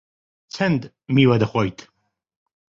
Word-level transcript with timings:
چەند 0.53 0.81
میوە 1.15 1.35
دەخۆیت؟ 1.43 1.77